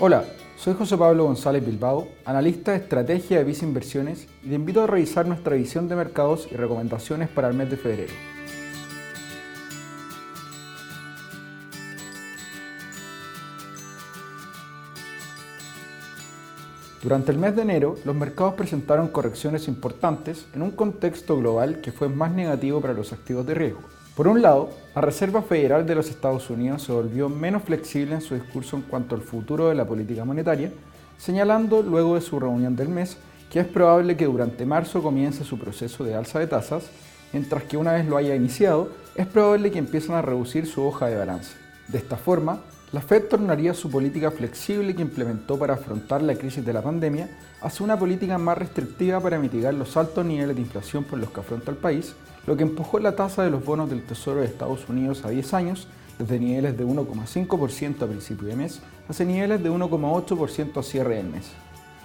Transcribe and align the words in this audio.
Hola, 0.00 0.22
soy 0.56 0.74
José 0.74 0.96
Pablo 0.96 1.24
González 1.24 1.66
Bilbao, 1.66 2.06
analista 2.24 2.70
de 2.70 2.78
estrategia 2.78 3.38
de 3.38 3.42
Visa 3.42 3.64
Inversiones 3.64 4.28
y 4.44 4.48
te 4.48 4.54
invito 4.54 4.80
a 4.80 4.86
revisar 4.86 5.26
nuestra 5.26 5.56
visión 5.56 5.88
de 5.88 5.96
mercados 5.96 6.46
y 6.52 6.54
recomendaciones 6.54 7.28
para 7.28 7.48
el 7.48 7.54
mes 7.54 7.68
de 7.68 7.76
febrero. 7.78 8.12
Durante 17.02 17.32
el 17.32 17.38
mes 17.38 17.56
de 17.56 17.62
enero, 17.62 17.96
los 18.04 18.14
mercados 18.14 18.54
presentaron 18.54 19.08
correcciones 19.08 19.66
importantes 19.66 20.46
en 20.54 20.62
un 20.62 20.70
contexto 20.70 21.36
global 21.36 21.80
que 21.80 21.90
fue 21.90 22.08
más 22.08 22.30
negativo 22.30 22.80
para 22.80 22.94
los 22.94 23.12
activos 23.12 23.44
de 23.48 23.54
riesgo. 23.54 23.97
Por 24.18 24.26
un 24.26 24.42
lado, 24.42 24.70
la 24.96 25.00
Reserva 25.00 25.42
Federal 25.42 25.86
de 25.86 25.94
los 25.94 26.10
Estados 26.10 26.50
Unidos 26.50 26.82
se 26.82 26.90
volvió 26.90 27.28
menos 27.28 27.62
flexible 27.62 28.16
en 28.16 28.20
su 28.20 28.34
discurso 28.34 28.74
en 28.74 28.82
cuanto 28.82 29.14
al 29.14 29.20
futuro 29.20 29.68
de 29.68 29.76
la 29.76 29.86
política 29.86 30.24
monetaria, 30.24 30.72
señalando 31.16 31.82
luego 31.82 32.16
de 32.16 32.20
su 32.20 32.40
reunión 32.40 32.74
del 32.74 32.88
mes 32.88 33.16
que 33.48 33.60
es 33.60 33.66
probable 33.68 34.16
que 34.16 34.24
durante 34.24 34.66
marzo 34.66 35.04
comience 35.04 35.44
su 35.44 35.56
proceso 35.56 36.02
de 36.02 36.16
alza 36.16 36.40
de 36.40 36.48
tasas, 36.48 36.90
mientras 37.32 37.62
que 37.62 37.76
una 37.76 37.92
vez 37.92 38.06
lo 38.06 38.16
haya 38.16 38.34
iniciado, 38.34 38.88
es 39.14 39.28
probable 39.28 39.70
que 39.70 39.78
empiecen 39.78 40.16
a 40.16 40.22
reducir 40.22 40.66
su 40.66 40.82
hoja 40.82 41.06
de 41.06 41.16
balance. 41.16 41.54
De 41.86 41.98
esta 41.98 42.16
forma, 42.16 42.58
la 42.90 43.02
Fed 43.02 43.24
tornaría 43.24 43.74
su 43.74 43.90
política 43.90 44.30
flexible 44.30 44.94
que 44.94 45.02
implementó 45.02 45.58
para 45.58 45.74
afrontar 45.74 46.22
la 46.22 46.34
crisis 46.36 46.64
de 46.64 46.72
la 46.72 46.80
pandemia 46.80 47.28
hacia 47.60 47.84
una 47.84 47.98
política 47.98 48.38
más 48.38 48.56
restrictiva 48.56 49.20
para 49.20 49.38
mitigar 49.38 49.74
los 49.74 49.96
altos 49.98 50.24
niveles 50.24 50.56
de 50.56 50.62
inflación 50.62 51.04
por 51.04 51.18
los 51.18 51.30
que 51.30 51.40
afronta 51.40 51.70
el 51.70 51.76
país, 51.76 52.14
lo 52.46 52.56
que 52.56 52.62
empujó 52.62 52.98
la 52.98 53.14
tasa 53.14 53.42
de 53.42 53.50
los 53.50 53.62
bonos 53.62 53.90
del 53.90 54.04
Tesoro 54.04 54.40
de 54.40 54.46
Estados 54.46 54.88
Unidos 54.88 55.22
a 55.26 55.28
10 55.28 55.52
años 55.52 55.86
desde 56.18 56.40
niveles 56.40 56.78
de 56.78 56.86
1,5% 56.86 58.02
a 58.02 58.06
principio 58.06 58.48
de 58.48 58.56
mes 58.56 58.80
hacia 59.06 59.26
niveles 59.26 59.62
de 59.62 59.70
1,8% 59.70 60.78
a 60.78 60.82
cierre 60.82 61.16
del 61.16 61.28
mes. 61.28 61.50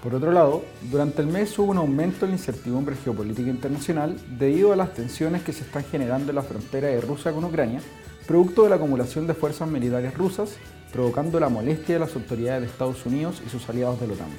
Por 0.03 0.14
otro 0.14 0.34
lado, 0.34 0.64
durante 0.92 1.22
el 1.22 1.28
mes 1.28 1.58
hubo 1.58 1.72
un 1.72 1.78
aumento 1.78 2.25
en 2.25 2.31
la 2.31 2.38
incertidumbre 2.38 2.97
geopolítica 2.97 3.50
internacional 3.50 4.18
debido 4.38 4.73
a 4.73 4.75
las 4.75 4.94
tensiones 4.94 5.44
que 5.44 5.53
se 5.53 5.64
están 5.64 5.86
generando 5.86 6.30
en 6.30 6.36
la 6.36 6.42
frontera 6.42 6.90
de 6.90 7.00
Rusia 7.00 7.31
con 7.31 7.45
Ucrania, 7.45 7.80
producto 8.25 8.63
de 8.63 8.69
la 8.69 8.75
acumulación 8.75 9.27
de 9.27 9.33
fuerzas 9.33 9.67
militares 9.69 10.13
rusas, 10.17 10.55
provocando 10.91 11.39
la 11.39 11.49
molestia 11.49 11.95
de 11.95 11.99
las 11.99 12.16
autoridades 12.16 12.61
de 12.61 12.67
Estados 12.67 13.05
Unidos 13.05 13.41
y 13.45 13.49
sus 13.49 13.67
aliados 13.67 13.99
de 13.99 14.07
la 14.07 14.13
OTAN. 14.13 14.29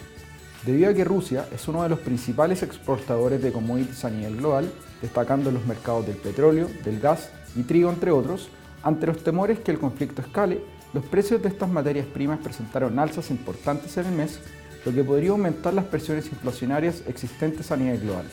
Debido 0.65 0.91
a 0.91 0.95
que 0.95 1.05
Rusia 1.05 1.47
es 1.53 1.69
uno 1.69 1.83
de 1.83 1.91
los 1.91 1.99
principales 1.99 2.63
exportadores 2.63 3.43
de 3.43 3.53
commodities 3.53 4.05
a 4.05 4.11
nivel 4.11 4.37
global, 4.37 4.73
destacando 5.03 5.51
los 5.51 5.67
mercados 5.67 6.07
del 6.07 6.17
petróleo, 6.17 6.69
del 6.85 7.01
gas 7.01 7.31
y 7.55 7.65
trigo, 7.65 7.91
entre 7.91 8.11
otros, 8.11 8.49
ante 8.83 9.07
los 9.07 9.23
temores 9.23 9.59
que 9.59 9.73
el 9.73 9.79
conflicto 9.79 10.23
escale, 10.23 10.63
los 10.95 11.05
precios 11.05 11.43
de 11.43 11.49
estas 11.49 11.69
materias 11.69 12.07
primas 12.07 12.39
presentaron 12.39 12.99
alzas 12.99 13.31
importantes 13.31 13.97
en 13.99 14.07
el 14.07 14.13
mes, 14.13 14.39
lo 14.87 14.95
que 14.95 15.05
podría 15.05 15.31
aumentar 15.31 15.75
las 15.75 15.87
presiones 15.87 16.27
inflacionarias 16.27 17.03
existentes 17.09 17.71
a 17.71 17.77
nivel 17.77 18.01
global. 18.01 18.25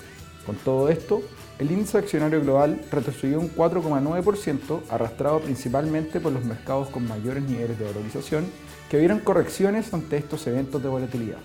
Con 0.45 0.55
todo 0.55 0.89
esto, 0.89 1.21
el 1.59 1.71
índice 1.71 1.99
accionario 1.99 2.41
global 2.41 2.81
retrocedió 2.91 3.39
un 3.39 3.53
4,9%, 3.53 4.81
arrastrado 4.89 5.39
principalmente 5.39 6.19
por 6.19 6.31
los 6.31 6.43
mercados 6.43 6.89
con 6.89 7.07
mayores 7.07 7.43
niveles 7.43 7.77
de 7.77 7.85
valorización, 7.85 8.45
que 8.89 8.97
vieron 8.97 9.19
correcciones 9.19 9.93
ante 9.93 10.17
estos 10.17 10.45
eventos 10.47 10.81
de 10.81 10.89
volatilidad. 10.89 11.37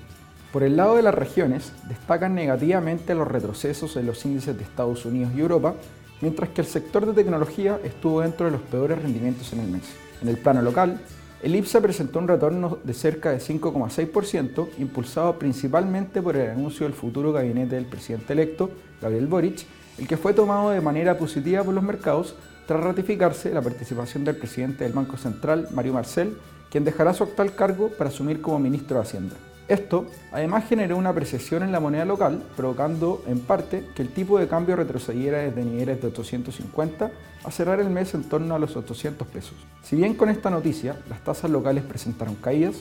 Por 0.53 0.63
el 0.63 0.77
lado 0.77 0.97
de 0.97 1.03
las 1.03 1.15
regiones, 1.15 1.73
destacan 1.87 2.35
negativamente 2.35 3.15
los 3.15 3.29
retrocesos 3.29 3.97
en 3.97 4.07
los 4.07 4.25
índices 4.25 4.57
de 4.57 4.65
Estados 4.65 5.05
Unidos 5.05 5.33
y 5.37 5.41
Europa, 5.41 5.75
mientras 6.23 6.49
que 6.51 6.63
el 6.63 6.67
sector 6.67 7.05
de 7.05 7.13
tecnología 7.13 7.79
estuvo 7.85 8.23
dentro 8.23 8.47
de 8.47 8.53
los 8.53 8.63
peores 8.63 9.03
rendimientos 9.03 9.53
en 9.53 9.61
el 9.61 9.69
mes. 9.69 9.83
En 10.23 10.29
el 10.29 10.39
plano 10.39 10.63
local, 10.63 10.99
el 11.47 11.55
IPSA 11.55 11.81
presentó 11.81 12.19
un 12.19 12.27
retorno 12.27 12.79
de 12.83 12.93
cerca 12.93 13.31
de 13.31 13.39
5,6%, 13.39 14.69
impulsado 14.79 15.39
principalmente 15.39 16.21
por 16.21 16.37
el 16.37 16.51
anuncio 16.51 16.87
del 16.87 16.93
futuro 16.93 17.33
gabinete 17.33 17.77
del 17.77 17.87
presidente 17.87 18.33
electo, 18.33 18.69
Gabriel 19.01 19.29
Boric, 19.29 19.65
el 19.97 20.09
que 20.09 20.17
fue 20.17 20.35
tomado 20.35 20.71
de 20.71 20.81
manera 20.81 21.17
positiva 21.17 21.63
por 21.63 21.73
los 21.73 21.85
mercados 21.85 22.35
tras 22.67 22.83
ratificarse 22.83 23.55
la 23.55 23.63
participación 23.63 24.25
del 24.25 24.35
presidente 24.35 24.83
del 24.83 24.93
Banco 24.93 25.17
Central, 25.19 25.69
Mario 25.71 25.93
Marcel, 25.93 26.37
quien 26.69 26.83
dejará 26.83 27.15
su 27.15 27.23
actual 27.23 27.55
cargo 27.55 27.91
para 27.91 28.11
asumir 28.11 28.41
como 28.41 28.59
ministro 28.59 28.97
de 28.97 29.03
Hacienda. 29.05 29.37
Esto 29.69 30.07
además 30.31 30.69
generó 30.69 30.97
una 30.97 31.11
apreciación 31.11 31.65
en 31.65 31.73
la 31.73 31.81
moneda 31.81 32.05
local, 32.05 32.43
provocando 32.57 33.25
en 33.27 33.41
parte 33.41 33.85
que 33.97 34.03
el 34.03 34.11
tipo 34.11 34.39
de 34.39 34.47
cambio 34.47 34.77
retrocediera 34.77 35.39
desde 35.39 35.65
niveles 35.65 36.01
de 36.01 36.09
850 36.09 37.11
a 37.43 37.51
cerrar 37.51 37.81
el 37.81 37.91
mes 37.91 38.15
en 38.15 38.25
torno 38.25 38.55
a 38.55 38.59
los 38.61 38.77
800 38.77 39.27
pesos. 39.27 39.55
Si 39.83 39.97
bien 39.97 40.15
con 40.15 40.29
esta 40.29 40.51
noticia 40.51 40.97
las 41.09 41.23
tasas 41.25 41.51
locales 41.51 41.83
presentaron 41.83 42.37
caídas, 42.37 42.77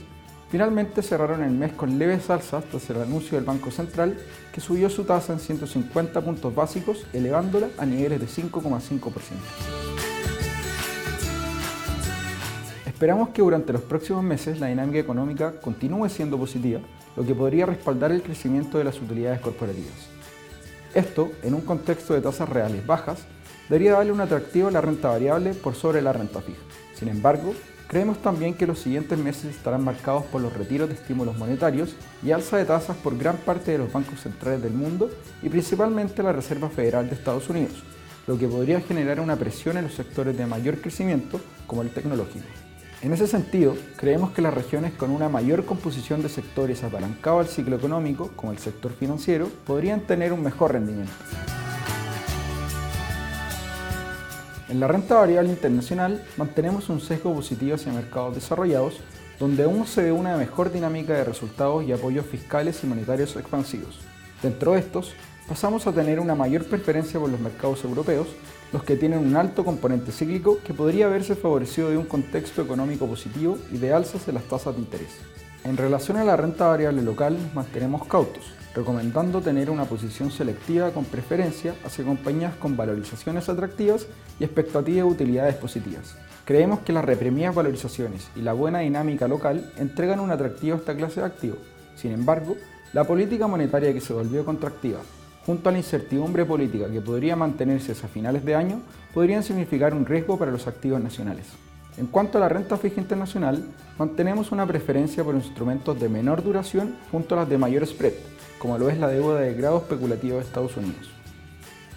finalmente 0.52 1.02
cerraron 1.02 1.44
el 1.44 1.52
mes 1.52 1.74
con 1.74 1.98
leves 1.98 2.30
alzas 2.30 2.64
tras 2.66 2.88
el 2.92 3.02
anuncio 3.02 3.36
del 3.36 3.46
Banco 3.46 3.72
Central 3.72 4.18
que 4.54 4.62
subió 4.62 4.90
su 4.90 5.06
tasa 5.06 5.34
en 5.34 5.40
150 5.40 6.22
puntos 6.22 6.54
básicos, 6.54 7.08
elevándola 7.14 7.70
a 7.80 7.86
niveles 7.86 8.20
de 8.20 8.28
5,5%. 8.28 9.85
Esperamos 12.96 13.32
que 13.32 13.42
durante 13.42 13.74
los 13.74 13.82
próximos 13.82 14.24
meses 14.24 14.62
la 14.62 14.68
dinámica 14.68 15.00
económica 15.00 15.60
continúe 15.60 16.08
siendo 16.08 16.38
positiva, 16.38 16.80
lo 17.18 17.26
que 17.26 17.36
podría 17.36 17.66
respaldar 17.66 18.14
el 18.14 18.22
crecimiento 18.22 18.78
de 18.78 18.86
las 18.86 19.02
utilidades 19.02 19.42
corporativas. 19.42 20.08
Esto, 20.94 21.30
en 21.44 21.56
un 21.56 21.60
contexto 21.60 22.14
de 22.14 22.22
tasas 22.22 22.48
reales 22.48 22.88
bajas, 22.88 23.26
debería 23.68 23.92
darle 23.92 24.14
un 24.14 24.22
atractivo 24.22 24.70
a 24.70 24.72
la 24.72 24.80
renta 24.80 25.10
variable 25.10 25.54
por 25.56 25.76
sobre 25.76 26.02
la 26.02 26.14
renta 26.14 26.40
fija. 26.40 26.62
Sin 26.94 27.10
embargo, 27.10 27.54
creemos 27.90 28.20
también 28.20 28.54
que 28.54 28.66
los 28.66 28.80
siguientes 28.80 29.20
meses 29.20 29.54
estarán 29.54 29.84
marcados 29.84 30.24
por 30.28 30.40
los 30.40 30.54
retiros 30.54 30.88
de 30.88 30.96
estímulos 30.96 31.38
monetarios 31.38 31.98
y 32.24 32.32
alza 32.32 32.56
de 32.56 32.64
tasas 32.64 32.96
por 32.96 33.18
gran 33.18 33.36
parte 33.36 33.72
de 33.72 33.80
los 33.80 33.92
bancos 33.92 34.22
centrales 34.22 34.64
del 34.64 34.74
mundo 34.74 35.10
y 35.44 35.50
principalmente 35.50 36.24
la 36.24 36.32
Reserva 36.32 36.70
Federal 36.70 37.10
de 37.10 37.16
Estados 37.16 37.50
Unidos, 37.50 37.84
lo 38.26 38.38
que 38.38 38.48
podría 38.48 38.80
generar 38.80 39.20
una 39.20 39.36
presión 39.36 39.76
en 39.76 39.84
los 39.84 39.96
sectores 39.96 40.38
de 40.38 40.46
mayor 40.46 40.80
crecimiento 40.80 41.42
como 41.68 41.82
el 41.82 41.90
tecnológico. 41.90 42.65
En 43.06 43.14
ese 43.14 43.28
sentido, 43.28 43.78
creemos 43.98 44.32
que 44.32 44.42
las 44.42 44.52
regiones 44.52 44.92
con 44.94 45.12
una 45.12 45.30
mayor 45.30 45.64
composición 45.64 46.24
de 46.24 46.28
sectores 46.28 46.84
apalancados 46.84 47.46
al 47.46 47.54
ciclo 47.54 47.76
económico, 47.76 48.32
como 48.36 48.52
el 48.52 48.58
sector 48.58 48.92
financiero, 48.92 49.48
podrían 49.64 50.00
tener 50.02 50.34
un 50.34 50.42
mejor 50.42 50.74
rendimiento. 50.74 51.14
En 54.70 54.80
la 54.80 54.88
renta 54.88 55.14
variable 55.14 55.52
internacional 55.52 56.26
mantenemos 56.36 56.90
un 56.90 57.00
sesgo 57.00 57.32
positivo 57.32 57.76
hacia 57.76 57.94
mercados 57.94 58.34
desarrollados, 58.34 59.02
donde 59.40 59.66
aún 59.66 59.86
se 59.86 60.02
ve 60.02 60.12
una 60.12 60.36
mejor 60.36 60.72
dinámica 60.72 61.14
de 61.14 61.26
resultados 61.26 61.84
y 61.84 61.92
apoyos 61.92 62.26
fiscales 62.26 62.84
y 62.84 62.88
monetarios 62.88 63.36
expansivos. 63.36 64.00
Dentro 64.42 64.72
de 64.72 64.80
estos, 64.80 65.14
pasamos 65.48 65.86
a 65.86 65.92
tener 65.92 66.20
una 66.20 66.36
mayor 66.36 66.66
preferencia 66.66 67.20
por 67.20 67.30
los 67.30 67.40
mercados 67.40 67.84
europeos, 67.84 68.28
los 68.74 68.84
que 68.84 68.96
tienen 68.96 69.20
un 69.20 69.36
alto 69.36 69.64
componente 69.64 70.12
cíclico 70.12 70.60
que 70.66 70.74
podría 70.74 71.08
verse 71.08 71.36
favorecido 71.36 71.90
de 71.90 71.98
un 71.98 72.06
contexto 72.06 72.62
económico 72.62 73.08
positivo 73.08 73.58
y 73.72 73.78
de 73.78 73.94
alzas 73.94 74.28
en 74.28 74.36
las 74.36 74.44
tasas 74.46 74.76
de 74.76 74.82
interés. 74.82 75.20
En 75.64 75.78
relación 75.78 76.18
a 76.18 76.24
la 76.24 76.36
renta 76.36 76.68
variable 76.68 77.02
local, 77.02 77.38
nos 77.42 77.54
mantenemos 77.54 78.06
cautos, 78.06 78.54
recomendando 78.76 79.42
tener 79.42 79.70
una 79.70 79.86
posición 79.86 80.32
selectiva 80.32 80.92
con 80.92 81.06
preferencia 81.06 81.76
hacia 81.84 82.06
compañías 82.06 82.56
con 82.56 82.76
valorizaciones 82.76 83.48
atractivas 83.50 84.08
y 84.40 84.44
expectativas 84.44 85.06
de 85.06 85.12
utilidades 85.12 85.56
positivas. 85.56 86.16
Creemos 86.44 86.80
que 86.80 86.94
las 86.94 87.06
reprimidas 87.06 87.56
valorizaciones 87.56 88.30
y 88.36 88.42
la 88.42 88.54
buena 88.54 88.80
dinámica 88.80 89.28
local 89.28 89.72
entregan 89.78 90.20
un 90.20 90.32
atractivo 90.32 90.76
a 90.76 90.80
esta 90.80 90.96
clase 90.96 91.22
de 91.22 91.26
activo. 91.26 91.58
Sin 91.96 92.12
embargo, 92.12 92.56
la 92.94 93.04
política 93.04 93.48
monetaria 93.48 93.94
que 93.94 94.02
se 94.02 94.14
volvió 94.14 94.46
contractiva 94.46 95.00
junto 95.46 95.70
a 95.70 95.72
la 95.72 95.78
incertidumbre 95.78 96.44
política 96.44 96.90
que 96.90 97.02
podría 97.02 97.36
mantenerse 97.36 97.92
hasta 97.92 98.08
finales 98.08 98.44
de 98.44 98.56
año, 98.56 98.82
podrían 99.14 99.44
significar 99.44 99.94
un 99.94 100.06
riesgo 100.06 100.38
para 100.38 100.52
los 100.52 100.68
activos 100.68 101.02
nacionales. 101.02 101.46
En 101.98 102.08
cuanto 102.08 102.38
a 102.38 102.42
la 102.42 102.50
renta 102.50 102.78
fija 102.78 103.00
internacional, 103.00 103.64
mantenemos 103.98 104.52
una 104.52 104.66
preferencia 104.66 105.24
por 105.24 105.36
instrumentos 105.36 105.98
de 106.00 106.10
menor 106.10 106.44
duración 106.44 106.96
junto 107.12 107.36
a 107.36 107.40
las 107.40 107.50
de 107.50 107.58
mayor 107.58 107.86
spread, 107.86 108.14
como 108.60 108.78
lo 108.78 108.90
es 108.90 108.98
la 108.98 109.08
deuda 109.08 109.40
de 109.40 109.54
grado 109.54 109.78
especulativo 109.78 110.38
de 110.38 110.44
Estados 110.44 110.76
Unidos. 110.76 111.10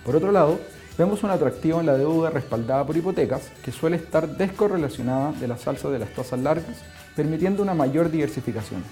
Por 0.05 0.15
otro 0.15 0.31
lado, 0.31 0.59
vemos 0.97 1.23
un 1.25 1.31
atractivo 1.31 1.81
en 1.81 1.87
la 1.87 1.97
deuda 1.97 2.31
respaldada 2.31 2.87
por 2.87 2.97
hipotecas, 2.97 3.51
que 3.65 3.73
suele 3.73 3.97
estar 3.97 4.29
descorrelacionada 4.37 5.33
de 5.33 5.49
las 5.49 5.67
alzas 5.67 5.91
de 5.91 5.99
las 5.99 6.11
tasas 6.11 6.39
largas, 6.41 6.77
permitiendo 7.17 7.63
una 7.63 7.75
mayor 7.75 8.11
diversificación. 8.11 8.85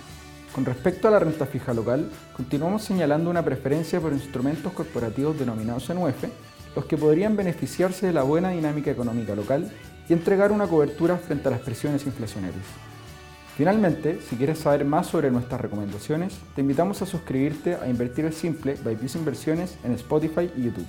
Con 0.57 0.65
respecto 0.65 1.07
a 1.07 1.11
la 1.11 1.19
renta 1.19 1.45
fija 1.45 1.75
local, 1.75 2.09
continuamos 2.35 2.83
señalando 2.83 3.29
una 3.29 3.45
preferencia 3.45 4.01
por 4.01 4.15
instrumentos 4.15 4.73
corporativos 4.73 5.39
denominados 5.39 5.91
en 5.91 5.99
los 6.75 6.87
que 6.87 6.97
podrían 6.97 7.37
beneficiarse 7.37 8.07
de 8.07 8.15
la 8.15 8.23
buena 8.23 8.49
dinámica 8.53 8.91
económica 8.91 9.35
local 9.35 9.71
y 10.09 10.15
entregar 10.15 10.53
una 10.53 10.67
cobertura 10.67 11.19
frente 11.19 11.49
a 11.49 11.51
las 11.51 11.61
presiones 11.61 12.07
inflacionarias. 12.07 12.65
Finalmente, 13.55 14.19
si 14.27 14.37
quieres 14.37 14.61
saber 14.61 14.87
más 14.87 15.09
sobre 15.09 15.31
nuestras 15.31 15.61
recomendaciones, 15.61 16.39
te 16.55 16.63
invitamos 16.63 17.03
a 17.03 17.07
suscribirte 17.07 17.75
a 17.75 17.87
Invertir 17.87 18.25
es 18.25 18.37
Simple 18.37 18.77
by 18.83 18.97
Peace 18.97 19.19
Inversiones 19.19 19.77
en 19.85 19.93
Spotify 19.93 20.51
y 20.57 20.63
YouTube. 20.63 20.87